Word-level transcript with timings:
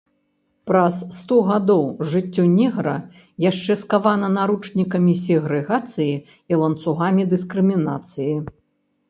Праз 0.69 0.95
сто 1.17 1.35
гадоў 1.49 1.83
жыццё 2.13 2.45
негра 2.53 2.93
яшчэ 3.49 3.77
скавана 3.83 4.31
наручнікамі 4.39 5.13
сегрэгацыі 5.27 6.09
і 6.17 6.53
ланцугамі 6.65 7.29
дыскрымінацыі. 7.37 8.29